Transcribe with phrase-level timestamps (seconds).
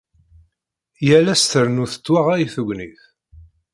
[1.07, 3.01] Yal ass trennu tettwaɣay tegnit.